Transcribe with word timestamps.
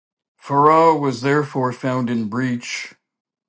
Farah 0.43 0.99
was 0.99 1.21
therefore 1.21 1.71
found 1.71 2.09
in 2.09 2.27
breach. 2.27 2.95